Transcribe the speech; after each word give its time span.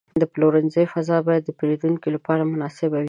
د 0.21 0.23
پلورنځي 0.33 0.85
فضا 0.93 1.17
باید 1.27 1.43
د 1.45 1.51
پیرودونکو 1.57 2.07
لپاره 2.15 2.49
مناسب 2.51 2.89
وي. 2.91 2.99